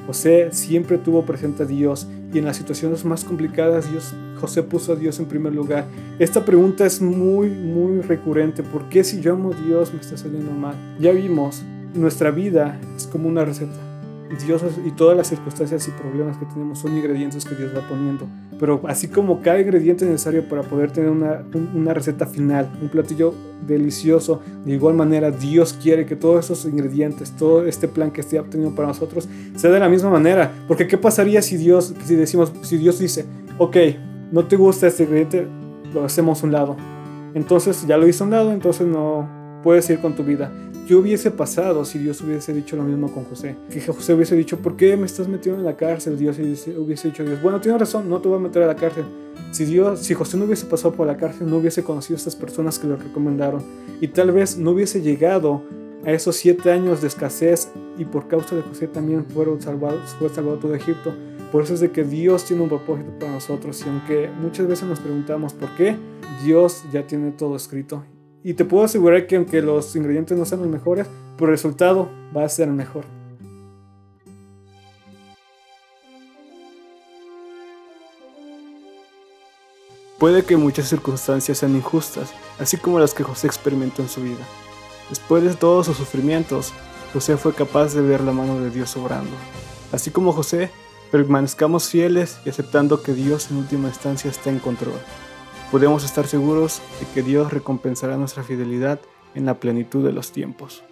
José 0.05 0.49
siempre 0.51 0.97
tuvo 0.97 1.25
presente 1.25 1.63
a 1.63 1.65
Dios 1.65 2.07
y 2.33 2.37
en 2.37 2.45
las 2.45 2.57
situaciones 2.57 3.03
más 3.03 3.25
complicadas 3.25 3.89
Dios, 3.91 4.13
José 4.39 4.63
puso 4.63 4.93
a 4.93 4.95
Dios 4.95 5.19
en 5.19 5.25
primer 5.25 5.53
lugar. 5.53 5.85
Esta 6.19 6.45
pregunta 6.45 6.85
es 6.85 7.01
muy, 7.01 7.49
muy 7.49 8.01
recurrente. 8.01 8.63
¿Por 8.63 8.87
qué 8.89 9.03
si 9.03 9.21
yo 9.21 9.33
amo 9.33 9.51
a 9.51 9.61
Dios 9.65 9.93
me 9.93 9.99
está 9.99 10.15
saliendo 10.15 10.51
mal? 10.51 10.75
Ya 10.99 11.11
vimos, 11.11 11.63
nuestra 11.93 12.31
vida 12.31 12.79
es 12.95 13.07
como 13.07 13.27
una 13.27 13.43
receta. 13.43 13.86
Y 14.85 14.91
todas 14.91 15.15
las 15.15 15.27
circunstancias 15.27 15.87
y 15.87 15.91
problemas 15.91 16.37
que 16.37 16.45
tenemos 16.45 16.79
son 16.79 16.95
ingredientes 16.97 17.45
que 17.45 17.55
Dios 17.55 17.71
va 17.75 17.87
poniendo. 17.87 18.27
Pero 18.59 18.81
así 18.87 19.07
como 19.07 19.41
cada 19.41 19.59
ingrediente 19.59 20.05
necesario 20.05 20.47
para 20.47 20.63
poder 20.63 20.91
tener 20.91 21.09
una, 21.09 21.43
una 21.73 21.93
receta 21.93 22.25
final, 22.25 22.69
un 22.81 22.89
platillo 22.89 23.33
delicioso, 23.65 24.41
de 24.65 24.73
igual 24.73 24.95
manera 24.95 25.31
Dios 25.31 25.73
quiere 25.73 26.05
que 26.05 26.15
todos 26.15 26.45
esos 26.45 26.65
ingredientes, 26.65 27.31
todo 27.31 27.65
este 27.65 27.87
plan 27.87 28.11
que 28.11 28.21
esté 28.21 28.39
obtenido 28.39 28.75
para 28.75 28.89
nosotros, 28.89 29.27
sea 29.55 29.71
de 29.71 29.79
la 29.79 29.89
misma 29.89 30.09
manera. 30.09 30.51
Porque 30.67 30.87
¿qué 30.87 30.97
pasaría 30.97 31.41
si 31.41 31.57
Dios, 31.57 31.93
si 32.03 32.15
decimos, 32.15 32.51
si 32.61 32.77
Dios 32.77 32.99
dice, 32.99 33.25
ok, 33.57 33.77
no 34.31 34.45
te 34.45 34.55
gusta 34.55 34.87
este 34.87 35.03
ingrediente, 35.03 35.47
lo 35.93 36.03
hacemos 36.03 36.43
a 36.43 36.45
un 36.45 36.51
lado. 36.51 36.75
Entonces 37.33 37.85
ya 37.87 37.97
lo 37.97 38.07
hizo 38.07 38.23
a 38.23 38.27
un 38.27 38.31
lado, 38.31 38.51
entonces 38.51 38.87
no 38.87 39.29
puedes 39.63 39.89
ir 39.89 39.99
con 39.99 40.15
tu 40.15 40.23
vida. 40.23 40.51
¿Qué 40.87 40.95
hubiese 40.95 41.31
pasado 41.31 41.83
si 41.83 41.99
Dios 41.99 42.21
hubiese 42.21 42.53
dicho 42.53 42.77
lo 42.77 42.83
mismo 42.83 43.11
con 43.11 43.25
José? 43.25 43.57
Que 43.69 43.81
José 43.81 44.13
hubiese 44.13 44.37
dicho, 44.37 44.59
¿por 44.59 44.77
qué 44.77 44.95
me 44.95 45.05
estás 45.05 45.27
metiendo 45.27 45.59
en 45.59 45.65
la 45.65 45.75
cárcel? 45.75 46.17
Dios 46.17 46.37
hubiese 46.39 47.09
dicho, 47.09 47.25
Dios, 47.25 47.41
bueno, 47.41 47.59
tienes 47.59 47.81
razón, 47.81 48.07
no 48.07 48.21
te 48.21 48.29
voy 48.29 48.37
a 48.37 48.41
meter 48.41 48.63
a 48.63 48.67
la 48.67 48.75
cárcel. 48.77 49.03
Si 49.51 49.65
Dios, 49.65 49.99
si 49.99 50.13
José 50.13 50.37
no 50.37 50.45
hubiese 50.45 50.65
pasado 50.65 50.93
por 50.93 51.05
la 51.05 51.17
cárcel, 51.17 51.49
no 51.49 51.57
hubiese 51.57 51.83
conocido 51.83 52.15
a 52.15 52.19
estas 52.19 52.37
personas 52.37 52.79
que 52.79 52.87
lo 52.87 52.95
recomendaron 52.95 53.61
y 53.99 54.07
tal 54.07 54.31
vez 54.31 54.57
no 54.57 54.71
hubiese 54.71 55.01
llegado 55.01 55.61
a 56.05 56.13
esos 56.13 56.37
siete 56.37 56.71
años 56.71 57.01
de 57.01 57.07
escasez 57.07 57.69
y 57.97 58.05
por 58.05 58.29
causa 58.29 58.55
de 58.55 58.61
José 58.61 58.87
también 58.87 59.25
fueron 59.25 59.61
salvados, 59.61 60.11
fue 60.17 60.29
salvado 60.29 60.57
todo 60.57 60.73
Egipto. 60.73 61.13
Por 61.51 61.63
eso 61.63 61.73
es 61.73 61.81
de 61.81 61.91
que 61.91 62.05
Dios 62.05 62.45
tiene 62.45 62.63
un 62.63 62.69
propósito 62.69 63.11
para 63.19 63.33
nosotros 63.33 63.83
y 63.85 63.89
aunque 63.89 64.29
muchas 64.41 64.65
veces 64.67 64.87
nos 64.87 65.01
preguntamos 65.01 65.51
por 65.51 65.67
qué, 65.75 65.97
Dios 66.45 66.85
ya 66.93 67.05
tiene 67.05 67.31
todo 67.31 67.57
escrito 67.57 68.05
y 68.47 68.53
te 68.53 68.63
puedo 68.63 68.85
asegurar 68.85 69.27
que 69.27 69.35
aunque 69.35 69.61
los 69.61 69.93
ingredientes 69.97 70.37
no 70.37 70.45
sean 70.45 70.61
los 70.61 70.69
mejores, 70.69 71.05
por 71.37 71.49
resultado 71.49 72.09
va 72.33 72.45
a 72.45 72.49
ser 72.49 72.69
el 72.69 72.75
mejor. 72.75 73.03
Puede 80.17 80.45
que 80.45 80.55
muchas 80.55 80.87
circunstancias 80.87 81.57
sean 81.57 81.75
injustas, 81.75 82.31
así 82.57 82.77
como 82.77 82.99
las 82.99 83.13
que 83.13 83.25
José 83.25 83.47
experimentó 83.47 84.01
en 84.01 84.07
su 84.07 84.21
vida. 84.21 84.47
Después 85.09 85.43
de 85.43 85.53
todos 85.53 85.87
sus 85.87 85.97
sufrimientos, 85.97 86.71
José 87.11 87.35
fue 87.35 87.53
capaz 87.53 87.95
de 87.95 88.01
ver 88.01 88.21
la 88.21 88.31
mano 88.31 88.61
de 88.61 88.69
Dios 88.69 88.95
obrando. 88.95 89.35
Así 89.91 90.09
como 90.09 90.31
José, 90.31 90.71
permanezcamos 91.11 91.89
fieles 91.89 92.39
y 92.45 92.49
aceptando 92.49 93.03
que 93.03 93.13
Dios 93.13 93.51
en 93.51 93.57
última 93.57 93.89
instancia 93.89 94.31
está 94.31 94.49
en 94.49 94.59
control 94.59 95.01
podemos 95.71 96.03
estar 96.03 96.27
seguros 96.27 96.81
de 96.99 97.05
que 97.13 97.23
Dios 97.23 97.51
recompensará 97.51 98.17
nuestra 98.17 98.43
fidelidad 98.43 98.99
en 99.35 99.45
la 99.45 99.55
plenitud 99.55 100.05
de 100.05 100.13
los 100.13 100.31
tiempos. 100.31 100.83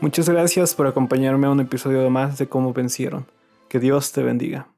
Muchas 0.00 0.28
gracias 0.28 0.74
por 0.74 0.86
acompañarme 0.86 1.48
a 1.48 1.50
un 1.50 1.60
episodio 1.60 2.08
más 2.08 2.38
de 2.38 2.48
Cómo 2.48 2.72
Vencieron. 2.72 3.26
Que 3.68 3.80
Dios 3.80 4.12
te 4.12 4.22
bendiga. 4.22 4.68